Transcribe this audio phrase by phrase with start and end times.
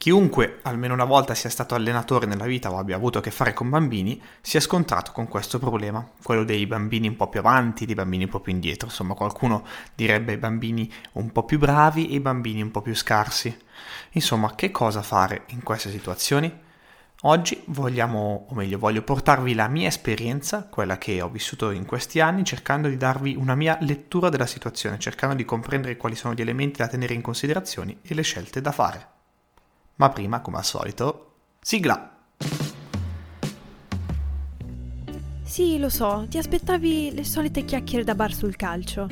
[0.00, 3.52] Chiunque almeno una volta sia stato allenatore nella vita o abbia avuto a che fare
[3.52, 7.84] con bambini si è scontrato con questo problema, quello dei bambini un po' più avanti,
[7.84, 9.62] dei bambini un po' più indietro, insomma qualcuno
[9.94, 13.54] direbbe i bambini un po' più bravi e i bambini un po' più scarsi.
[14.12, 16.50] Insomma, che cosa fare in queste situazioni?
[17.24, 22.20] Oggi vogliamo, o meglio, voglio portarvi la mia esperienza, quella che ho vissuto in questi
[22.20, 26.40] anni, cercando di darvi una mia lettura della situazione, cercando di comprendere quali sono gli
[26.40, 29.18] elementi da tenere in considerazione e le scelte da fare.
[30.00, 32.10] Ma prima, come al solito, sigla!
[35.42, 39.06] Sì, lo so, ti aspettavi le solite chiacchiere da bar sul calcio,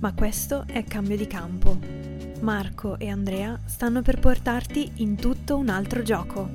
[0.00, 1.78] ma questo è cambio di campo.
[2.40, 6.50] Marco e Andrea stanno per portarti in tutto un altro gioco.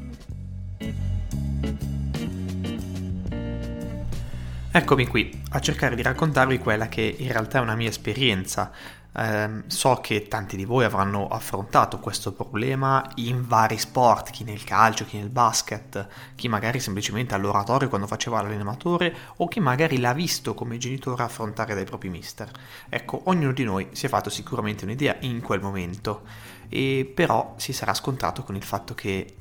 [4.74, 8.70] Eccomi qui a cercare di raccontarvi quella che in realtà è una mia esperienza
[9.14, 14.64] eh, so che tanti di voi avranno affrontato questo problema in vari sport, chi nel
[14.64, 20.14] calcio, chi nel basket, chi magari semplicemente all'oratorio quando faceva l'allenatore o chi magari l'ha
[20.14, 22.50] visto come genitore affrontare dai propri mister.
[22.90, 26.22] Ecco, ognuno di noi si è fatto sicuramente un'idea in quel momento,
[26.70, 29.36] e però si sarà scontrato con il fatto che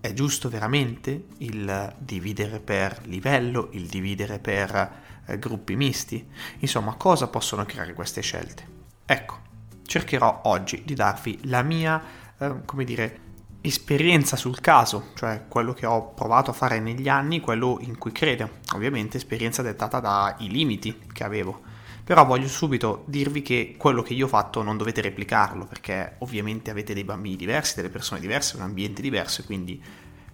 [0.00, 4.92] è giusto veramente il dividere per livello, il dividere per
[5.26, 6.26] eh, gruppi misti?
[6.60, 8.75] Insomma, cosa possono creare queste scelte?
[9.08, 9.38] Ecco,
[9.86, 12.02] cercherò oggi di darvi la mia,
[12.38, 13.20] eh, come dire,
[13.60, 18.10] esperienza sul caso, cioè quello che ho provato a fare negli anni, quello in cui
[18.10, 18.58] credo.
[18.74, 21.62] Ovviamente esperienza dettata dai limiti che avevo.
[22.02, 26.70] Però voglio subito dirvi che quello che io ho fatto non dovete replicarlo, perché ovviamente
[26.70, 29.82] avete dei bambini diversi, delle persone diverse, un ambiente diverso, quindi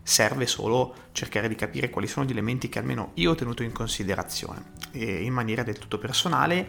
[0.02, 3.72] serve solo cercare di capire quali sono gli elementi che almeno io ho tenuto in
[3.72, 6.66] considerazione, in maniera del tutto personale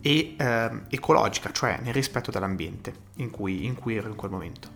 [0.00, 4.70] e eh, ecologica, cioè nel rispetto dell'ambiente in cui, in cui ero in quel momento.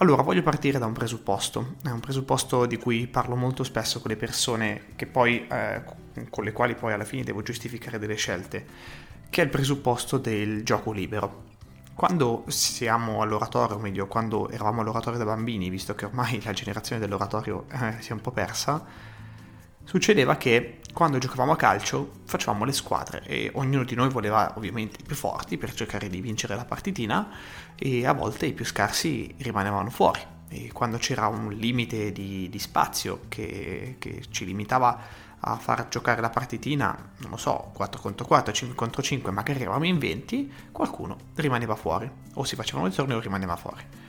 [0.00, 4.10] Allora, voglio partire da un presupposto, è un presupposto di cui parlo molto spesso con
[4.10, 5.82] le persone poi, eh,
[6.30, 8.64] con le quali poi alla fine devo giustificare delle scelte,
[9.28, 11.46] che è il presupposto del gioco libero.
[11.94, 17.00] Quando siamo all'oratorio, o meglio, quando eravamo all'oratorio da bambini, visto che ormai la generazione
[17.00, 18.84] dell'oratorio eh, si è un po' persa,
[19.82, 25.00] succedeva che quando giocavamo a calcio facevamo le squadre e ognuno di noi voleva ovviamente
[25.00, 27.28] i più forti per cercare di vincere la partitina
[27.76, 30.20] e a volte i più scarsi rimanevano fuori.
[30.48, 34.98] E quando c'era un limite di, di spazio che, che, ci limitava
[35.40, 39.60] a far giocare la partitina, non lo so, 4 contro 4, 5 contro 5, magari
[39.60, 44.07] eravamo in 20, qualcuno rimaneva fuori o si facevano le tornei o rimaneva fuori.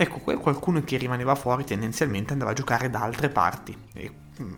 [0.00, 4.08] Ecco, qualcuno che rimaneva fuori tendenzialmente andava a giocare da altre parti e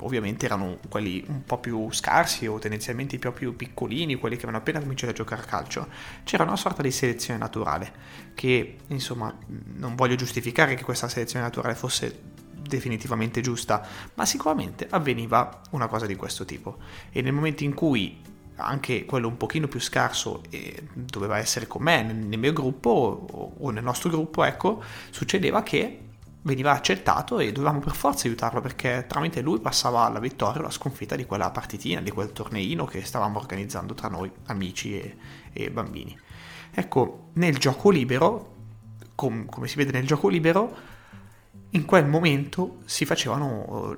[0.00, 4.42] ovviamente erano quelli un po' più scarsi o tendenzialmente un po' più piccolini, quelli che
[4.42, 5.88] avevano appena cominciato a giocare a calcio.
[6.24, 7.90] C'era una sorta di selezione naturale
[8.34, 9.34] che, insomma,
[9.76, 12.20] non voglio giustificare che questa selezione naturale fosse
[12.52, 16.76] definitivamente giusta, ma sicuramente avveniva una cosa di questo tipo.
[17.10, 18.20] E nel momento in cui
[18.60, 22.90] anche quello un pochino più scarso e doveva essere con me nel, nel mio gruppo
[22.90, 26.04] o, o nel nostro gruppo, ecco, succedeva che
[26.42, 30.70] veniva accettato e dovevamo per forza aiutarlo perché tramite lui passava la vittoria o la
[30.70, 35.16] sconfitta di quella partitina, di quel torneino che stavamo organizzando tra noi, amici e,
[35.52, 36.18] e bambini.
[36.72, 38.54] Ecco, nel gioco libero,
[39.14, 40.76] com, come si vede nel gioco libero,
[41.70, 43.96] in quel momento si facevano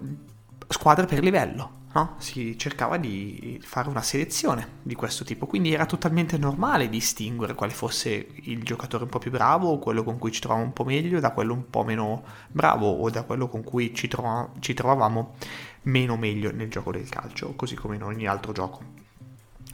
[0.73, 2.15] squadre per livello, no?
[2.19, 7.73] si cercava di fare una selezione di questo tipo, quindi era totalmente normale distinguere quale
[7.73, 11.21] fosse il giocatore un po' più bravo quello con cui ci trovavamo un po' meglio
[11.21, 15.35] da quello un po' meno bravo o da quello con cui ci, trova- ci trovavamo
[15.83, 19.01] meno meglio nel gioco del calcio, così come in ogni altro gioco.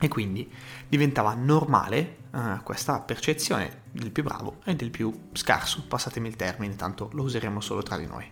[0.00, 0.50] E quindi
[0.88, 6.76] diventava normale uh, questa percezione del più bravo e del più scarso, passatemi il termine,
[6.76, 8.30] tanto lo useremo solo tra di noi.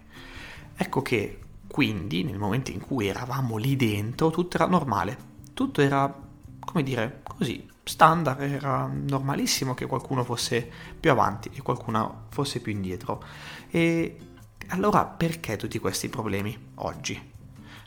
[0.76, 5.16] Ecco che quindi, nel momento in cui eravamo lì dentro, tutto era normale,
[5.54, 6.12] tutto era,
[6.60, 10.68] come dire, così, standard, era normalissimo che qualcuno fosse
[10.98, 13.22] più avanti e qualcuno fosse più indietro.
[13.70, 14.18] E
[14.68, 17.34] allora perché tutti questi problemi oggi?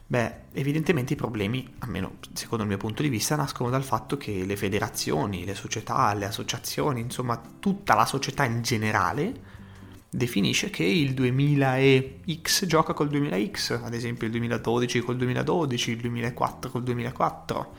[0.07, 4.43] Beh, evidentemente i problemi, almeno secondo il mio punto di vista, nascono dal fatto che
[4.43, 9.57] le federazioni, le società, le associazioni, insomma tutta la società in generale,
[10.09, 16.71] definisce che il 2000X gioca col 2000X, ad esempio il 2012 col 2012, il 2004
[16.71, 17.73] col 2004,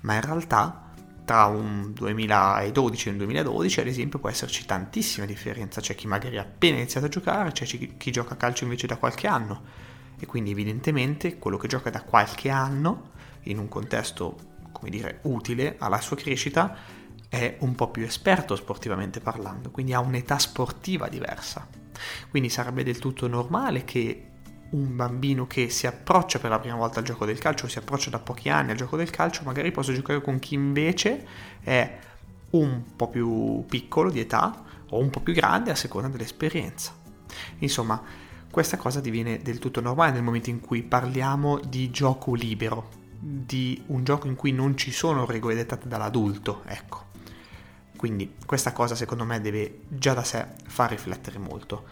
[0.00, 0.92] ma in realtà
[1.24, 6.38] tra un 2012 e un 2012 ad esempio può esserci tantissima differenza, c'è chi magari
[6.38, 9.84] ha appena iniziato a giocare, c'è chi gioca a calcio invece da qualche anno.
[10.18, 13.10] E quindi evidentemente quello che gioca da qualche anno
[13.42, 16.76] in un contesto come dire utile alla sua crescita
[17.28, 21.66] è un po' più esperto sportivamente parlando, quindi ha un'età sportiva diversa.
[22.28, 24.30] Quindi sarebbe del tutto normale che
[24.70, 28.10] un bambino che si approccia per la prima volta al gioco del calcio, si approccia
[28.10, 31.26] da pochi anni al gioco del calcio, magari possa giocare con chi invece
[31.60, 31.98] è
[32.50, 36.92] un po' più piccolo di età o un po' più grande a seconda dell'esperienza.
[37.58, 38.02] Insomma,
[38.50, 42.88] questa cosa diviene del tutto normale nel momento in cui parliamo di gioco libero,
[43.18, 47.05] di un gioco in cui non ci sono regole dettate dall'adulto, ecco.
[47.96, 51.84] Quindi questa cosa secondo me deve già da sé far riflettere molto.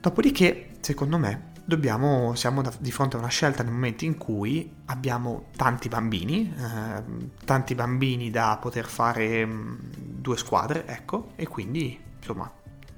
[0.00, 4.70] Dopodiché, secondo me, dobbiamo, siamo da, di fronte a una scelta nel momento in cui
[4.86, 7.02] abbiamo tanti bambini, eh,
[7.44, 12.52] tanti bambini da poter fare mm, due squadre, ecco, e quindi, insomma,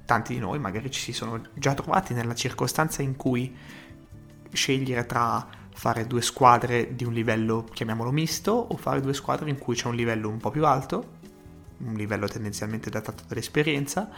[0.05, 3.55] tanti di noi magari ci si sono già trovati nella circostanza in cui
[4.51, 9.59] scegliere tra fare due squadre di un livello, chiamiamolo misto, o fare due squadre in
[9.59, 11.16] cui c'è un livello un po' più alto,
[11.79, 14.09] un livello tendenzialmente datato dall'esperienza,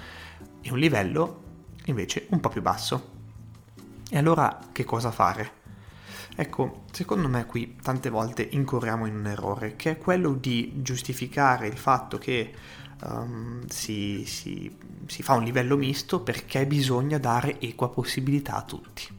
[0.61, 1.43] e un livello
[1.85, 3.17] invece un po' più basso.
[4.09, 5.57] E allora che cosa fare?
[6.35, 11.67] Ecco, secondo me qui tante volte incorriamo in un errore, che è quello di giustificare
[11.67, 12.53] il fatto che
[13.03, 14.73] um, si, si,
[15.05, 19.18] si fa un livello misto perché bisogna dare equa possibilità a tutti.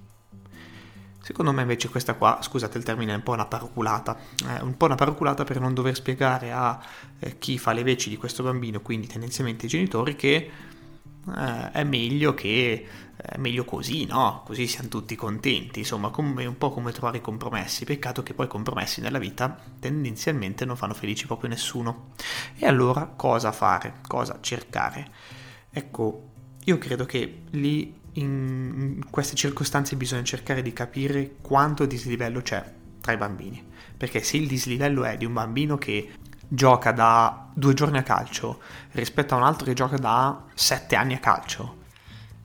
[1.22, 4.76] Secondo me invece questa qua, scusate il termine, è un po' una paraculata, è un
[4.76, 6.80] po' una paraculata per non dover spiegare a
[7.18, 10.50] eh, chi fa le veci di questo bambino, quindi tendenzialmente i genitori, che
[11.36, 12.86] eh, è meglio che
[13.20, 14.42] è meglio così, no?
[14.46, 17.84] Così siamo tutti contenti, insomma, come, un po' come trovare i compromessi.
[17.84, 22.12] Peccato che poi i compromessi nella vita tendenzialmente non fanno felici proprio nessuno.
[22.56, 23.96] E allora cosa fare?
[24.06, 25.06] Cosa cercare?
[25.70, 26.28] Ecco,
[26.64, 32.64] io credo che lì in queste circostanze bisogna cercare di capire quanto dislivello c'è
[33.00, 33.64] tra i bambini.
[33.96, 36.12] Perché se il dislivello è di un bambino che
[36.52, 38.60] gioca da due giorni a calcio
[38.92, 41.78] rispetto a un altro che gioca da sette anni a calcio.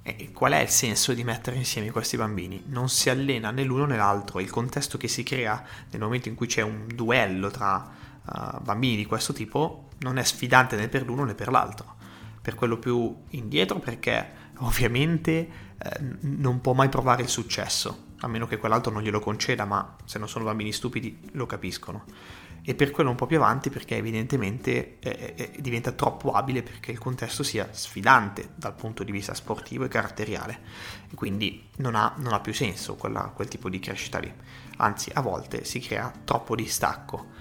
[0.03, 2.65] E qual è il senso di mettere insieme questi bambini?
[2.67, 4.39] Non si allena né l'uno né l'altro.
[4.39, 7.89] Il contesto che si crea nel momento in cui c'è un duello tra
[8.23, 11.95] uh, bambini di questo tipo non è sfidante né per l'uno né per l'altro.
[12.39, 15.31] Per quello più indietro perché ovviamente
[15.77, 19.95] eh, non può mai provare il successo, a meno che quell'altro non glielo conceda, ma
[20.05, 22.05] se non sono bambini stupidi lo capiscono.
[22.67, 26.91] E per quello un po' più avanti perché evidentemente eh, eh, diventa troppo abile perché
[26.91, 30.61] il contesto sia sfidante dal punto di vista sportivo e caratteriale.
[31.13, 34.33] Quindi non ha, non ha più senso quella, quel tipo di crescita lì,
[34.77, 37.33] anzi a volte si crea troppo distacco.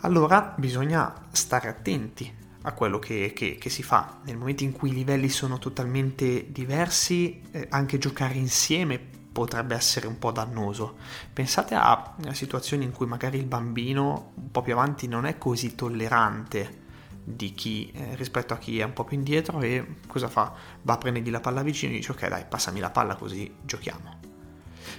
[0.00, 4.20] Allora bisogna stare attenti a quello che, che, che, si fa.
[4.24, 9.00] Nel momento in cui i livelli sono totalmente diversi, eh, anche giocare insieme
[9.32, 10.96] potrebbe essere un po' dannoso.
[11.32, 15.74] Pensate a situazioni in cui magari il bambino un po' più avanti non è così
[15.74, 16.80] tollerante
[17.24, 20.52] di chi eh, rispetto a chi è un po' più indietro e cosa fa?
[20.82, 24.20] Va a prendergli la palla vicino e dice ok dai passami la palla così giochiamo.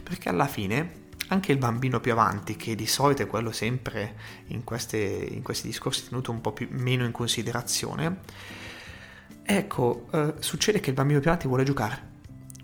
[0.01, 4.15] Perché alla fine anche il bambino più avanti, che di solito è quello sempre
[4.47, 8.19] in, queste, in questi discorsi tenuto un po' più, meno in considerazione,
[9.43, 12.11] ecco, eh, succede che il bambino più avanti vuole giocare.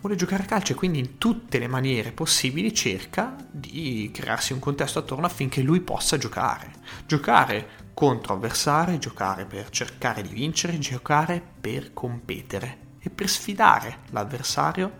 [0.01, 4.59] Vuole giocare a calcio e quindi in tutte le maniere possibili cerca di crearsi un
[4.59, 6.71] contesto attorno affinché lui possa giocare.
[7.05, 14.99] Giocare contro avversari, giocare per cercare di vincere, giocare per competere e per sfidare l'avversario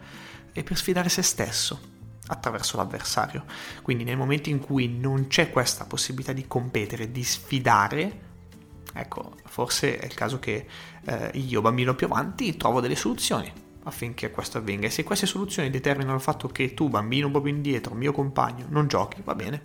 [0.52, 1.99] e per sfidare se stesso
[2.30, 3.46] attraverso l'avversario.
[3.82, 8.20] Quindi nel momento in cui non c'è questa possibilità di competere, di sfidare,
[8.94, 10.66] ecco, forse è il caso che
[11.06, 13.52] eh, io, bambino più avanti, trovo delle soluzioni
[13.84, 14.88] affinché questo avvenga.
[14.88, 18.88] E se queste soluzioni determinano il fatto che tu, bambino proprio indietro, mio compagno, non
[18.88, 19.62] giochi, va bene.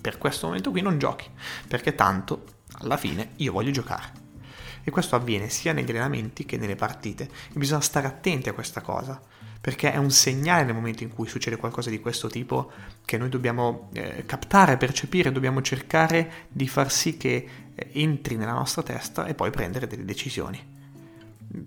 [0.00, 1.28] Per questo momento qui non giochi,
[1.66, 2.44] perché tanto
[2.78, 4.26] alla fine io voglio giocare.
[4.84, 7.24] E questo avviene sia negli allenamenti che nelle partite.
[7.24, 9.20] E bisogna stare attenti a questa cosa,
[9.68, 12.72] perché è un segnale nel momento in cui succede qualcosa di questo tipo
[13.04, 18.54] che noi dobbiamo eh, captare, percepire, dobbiamo cercare di far sì che eh, entri nella
[18.54, 20.76] nostra testa e poi prendere delle decisioni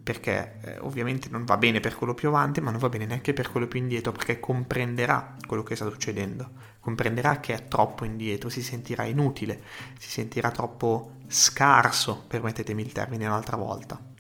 [0.01, 3.33] perché eh, ovviamente non va bene per quello più avanti, ma non va bene neanche
[3.33, 8.49] per quello più indietro, perché comprenderà quello che sta succedendo, comprenderà che è troppo indietro,
[8.49, 9.61] si sentirà inutile,
[9.99, 14.10] si sentirà troppo scarso, permettetemi il termine un'altra volta.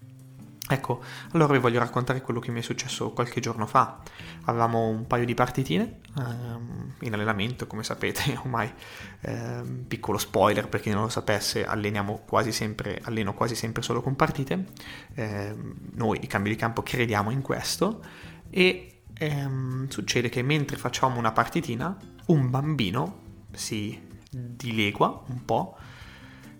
[0.71, 4.01] Ecco, allora vi voglio raccontare quello che mi è successo qualche giorno fa.
[4.45, 8.71] Avevamo un paio di partitine ehm, in allenamento, come sapete, ormai
[9.19, 14.01] ehm, piccolo spoiler per chi non lo sapesse, alleniamo quasi sempre, alleno quasi sempre solo
[14.01, 14.67] con partite.
[15.15, 18.01] Ehm, noi di cambio di campo crediamo in questo
[18.49, 21.97] e ehm, succede che mentre facciamo una partitina,
[22.27, 23.19] un bambino
[23.51, 25.75] si dilegua un po'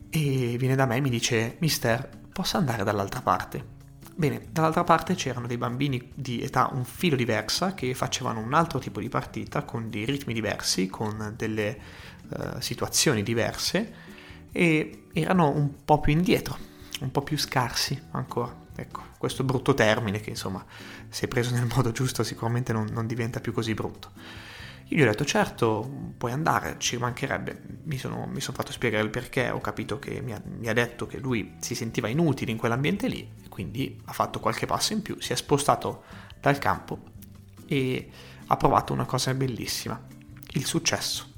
[0.10, 3.80] e viene da me e mi dice: Mister, posso andare dall'altra parte?
[4.14, 8.78] Bene, dall'altra parte c'erano dei bambini di età un filo diversa che facevano un altro
[8.78, 11.80] tipo di partita con dei ritmi diversi, con delle
[12.30, 13.94] uh, situazioni diverse
[14.52, 16.58] e erano un po' più indietro,
[17.00, 18.60] un po' più scarsi ancora.
[18.76, 20.64] Ecco, questo brutto termine che insomma,
[21.10, 24.12] se preso nel modo giusto sicuramente non, non diventa più così brutto.
[24.94, 27.62] Io gli ho detto certo, puoi andare, ci mancherebbe.
[27.84, 30.74] Mi sono, mi sono fatto spiegare il perché, ho capito che mi ha, mi ha,
[30.74, 35.02] detto che lui si sentiva inutile in quell'ambiente lì, quindi ha fatto qualche passo in
[35.02, 36.04] più, si è spostato
[36.42, 37.00] dal campo
[37.68, 38.10] e
[38.48, 40.00] ha provato una cosa bellissima,
[40.54, 41.30] il successo.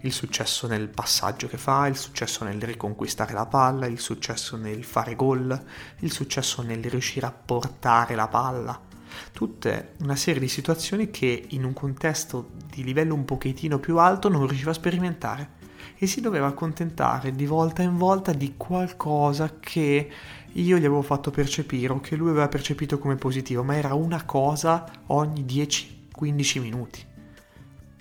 [0.00, 4.82] Il successo nel passaggio che fa, il successo nel riconquistare la palla, il successo nel
[4.82, 5.64] fare gol,
[6.00, 8.90] il successo nel riuscire a portare la palla
[9.32, 14.28] tutte una serie di situazioni che in un contesto di livello un pochettino più alto
[14.28, 15.60] non riusciva a sperimentare
[15.96, 20.10] e si doveva accontentare di volta in volta di qualcosa che
[20.52, 24.24] io gli avevo fatto percepire o che lui aveva percepito come positivo, ma era una
[24.24, 27.06] cosa ogni 10-15 minuti.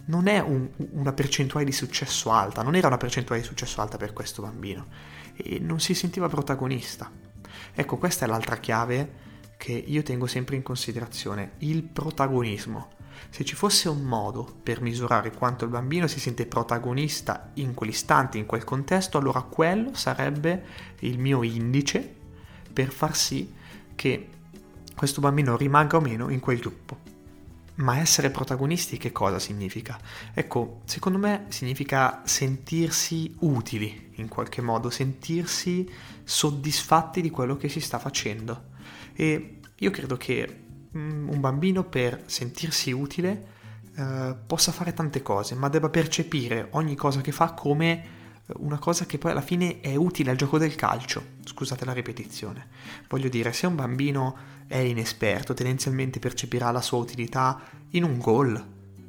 [0.06, 3.98] Non è un, una percentuale di successo alta, non era una percentuale di successo alta
[3.98, 4.88] per questo bambino
[5.36, 7.10] e non si sentiva protagonista.
[7.74, 9.30] Ecco, questa è l'altra chiave
[9.62, 12.94] che io tengo sempre in considerazione, il protagonismo.
[13.30, 18.40] Se ci fosse un modo per misurare quanto il bambino si sente protagonista in quell'istante,
[18.40, 20.64] in quel contesto, allora quello sarebbe
[21.02, 22.16] il mio indice
[22.74, 23.54] per far sì
[23.94, 24.30] che
[24.96, 26.98] questo bambino rimanga o meno in quel gruppo.
[27.76, 30.00] Ma essere protagonisti che cosa significa?
[30.34, 35.88] Ecco, secondo me significa sentirsi utili in qualche modo, sentirsi
[36.32, 38.70] soddisfatti di quello che si sta facendo.
[39.14, 40.64] E io credo che
[40.98, 43.48] mm, un bambino per sentirsi utile
[43.96, 48.04] eh, possa fare tante cose, ma debba percepire ogni cosa che fa come
[48.46, 51.22] eh, una cosa che poi alla fine è utile al gioco del calcio.
[51.44, 52.70] Scusate la ripetizione.
[53.10, 57.60] Voglio dire, se un bambino è inesperto, tendenzialmente percepirà la sua utilità
[57.90, 58.66] in un gol,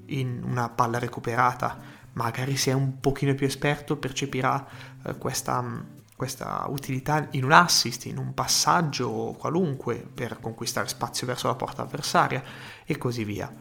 [0.07, 1.79] in una palla recuperata.
[2.15, 4.67] Magari se è un pochino più esperto percepirà
[5.05, 5.81] eh, questa mm,
[6.23, 11.83] questa utilità in un assist, in un passaggio qualunque per conquistare spazio verso la porta
[11.83, 12.41] avversaria
[12.85, 13.53] e così via.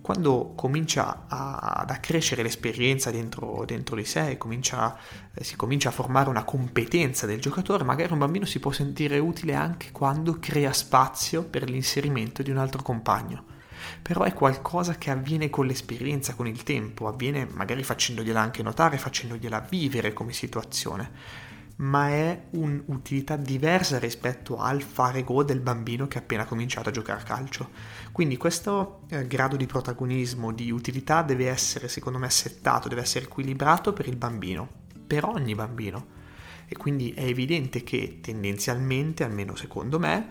[0.00, 4.96] Quando comincia a, ad accrescere l'esperienza dentro, dentro di sé, comincia,
[5.34, 9.18] eh, si comincia a formare una competenza del giocatore, magari un bambino si può sentire
[9.18, 13.46] utile anche quando crea spazio per l'inserimento di un altro compagno
[14.00, 18.96] però è qualcosa che avviene con l'esperienza, con il tempo, avviene magari facendogliela anche notare,
[18.96, 21.43] facendogliela vivere come situazione
[21.76, 26.92] ma è un'utilità diversa rispetto al fare gol del bambino che ha appena cominciato a
[26.92, 27.70] giocare a calcio.
[28.12, 33.24] Quindi questo eh, grado di protagonismo, di utilità deve essere, secondo me, settato, deve essere
[33.24, 34.68] equilibrato per il bambino,
[35.06, 36.22] per ogni bambino.
[36.66, 40.28] E quindi è evidente che tendenzialmente, almeno secondo me,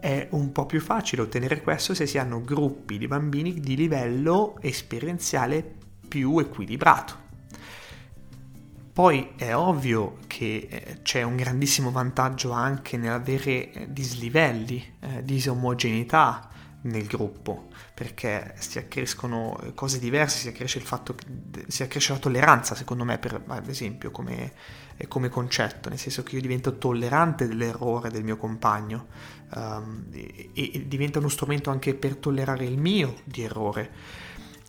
[0.00, 4.56] è un po' più facile ottenere questo se si hanno gruppi di bambini di livello
[4.60, 5.78] esperienziale
[6.08, 7.28] più equilibrato.
[9.00, 16.50] Poi è ovvio che eh, c'è un grandissimo vantaggio anche nell'avere eh, dislivelli, eh, disomogeneità
[16.82, 21.14] nel gruppo, perché si accrescono cose diverse, si accresce il fatto
[21.66, 24.52] si accresce la tolleranza, secondo me, per, ad esempio, come,
[25.08, 29.06] come concetto, nel senso che io divento tollerante dell'errore del mio compagno
[29.54, 33.90] um, e, e diventa uno strumento anche per tollerare il mio di errore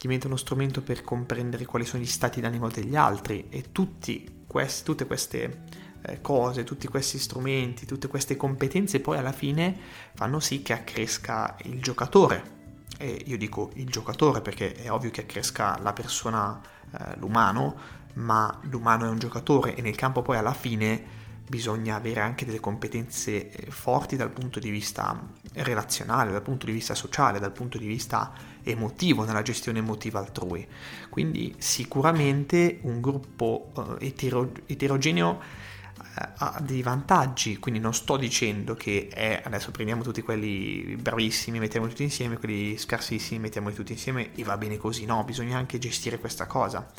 [0.01, 5.05] diventa uno strumento per comprendere quali sono gli stati d'animo degli altri e questi, tutte
[5.05, 5.61] queste
[6.01, 9.77] eh, cose, tutti questi strumenti, tutte queste competenze poi alla fine
[10.15, 12.59] fanno sì che accresca il giocatore.
[12.97, 16.59] E io dico il giocatore perché è ovvio che accresca la persona,
[16.91, 21.19] eh, l'umano, ma l'umano è un giocatore e nel campo poi alla fine
[21.51, 25.21] bisogna avere anche delle competenze eh, forti dal punto di vista
[25.55, 28.31] relazionale, dal punto di vista sociale, dal punto di vista
[28.63, 30.65] emotivo, nella gestione emotiva altrui.
[31.09, 36.01] Quindi sicuramente un gruppo uh, etero- eterogeneo uh,
[36.37, 41.91] ha dei vantaggi, quindi non sto dicendo che è adesso prendiamo tutti quelli bravissimi, mettiamoli
[41.91, 46.17] tutti insieme, quelli scarsissimi, mettiamoli tutti insieme e va bene così, no, bisogna anche gestire
[46.17, 46.89] questa cosa.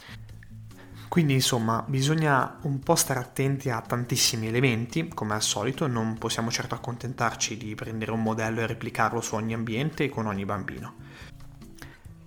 [1.12, 6.50] Quindi insomma bisogna un po' stare attenti a tantissimi elementi, come al solito non possiamo
[6.50, 10.94] certo accontentarci di prendere un modello e replicarlo su ogni ambiente e con ogni bambino.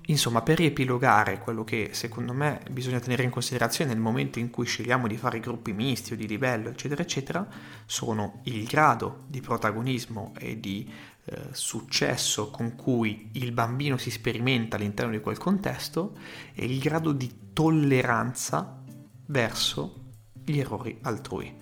[0.06, 4.68] Insomma, per riepilogare quello che secondo me bisogna tenere in considerazione nel momento in cui
[4.68, 7.48] scegliamo di fare gruppi misti o di livello, eccetera, eccetera,
[7.88, 10.88] sono il grado di protagonismo e di
[11.28, 16.16] eh, successo con cui il bambino si sperimenta all'interno di quel contesto
[16.54, 18.82] e il grado di tolleranza
[19.28, 20.04] verso
[20.44, 21.54] gli errori altrui.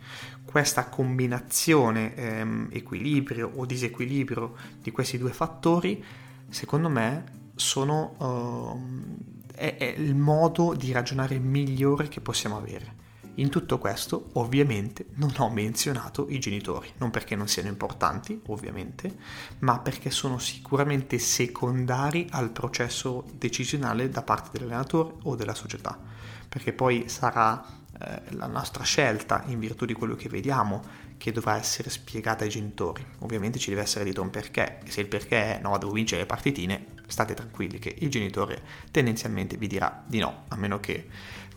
[0.43, 6.03] questa combinazione, ehm, equilibrio o disequilibrio di questi due fattori,
[6.49, 7.23] secondo me
[7.55, 13.01] sono, uh, è, è il modo di ragionare migliore che possiamo avere.
[13.37, 19.15] In tutto questo, ovviamente, non ho menzionato i genitori, non perché non siano importanti, ovviamente,
[19.59, 25.99] ma perché sono sicuramente secondari al processo decisionale da parte dell'allenatore o della società,
[26.47, 27.65] perché poi sarà
[27.99, 30.81] eh, la nostra scelta in virtù di quello che vediamo
[31.17, 33.03] che dovrà essere spiegata ai genitori.
[33.19, 36.21] Ovviamente ci deve essere dietro un perché, e se il perché è no, devo vincere
[36.21, 41.07] le partitine, state tranquilli che il genitore tendenzialmente vi dirà di no, a meno che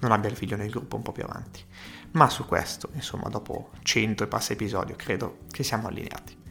[0.00, 1.62] non abbia il figlio nel gruppo un po' più avanti.
[2.12, 6.45] Ma su questo, insomma, dopo 100 e passa episodi, credo che siamo allineati.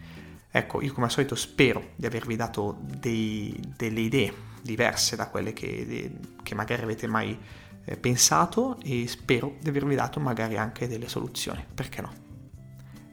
[0.49, 5.53] Ecco, io come al solito spero di avervi dato dei, delle idee diverse da quelle
[5.53, 7.37] che, che magari avete mai
[7.83, 12.13] eh, pensato e spero di avervi dato magari anche delle soluzioni, perché no?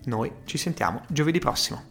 [0.05, 1.91] Noi ci sentiamo giovedì prossimo.